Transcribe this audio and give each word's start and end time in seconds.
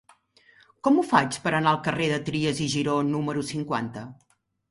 Com 0.87 0.95
ho 0.95 1.03
faig 1.09 1.37
per 1.43 1.51
anar 1.57 1.73
al 1.73 1.77
carrer 1.89 2.07
de 2.13 2.17
Trias 2.29 2.63
i 2.67 2.69
Giró 2.77 2.97
número 3.13 3.47
cinquanta? 3.53 4.07